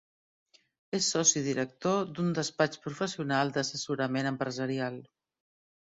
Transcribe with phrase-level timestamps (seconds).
[0.99, 5.03] És soci director d'un despatx professional d'assessorament empresarial.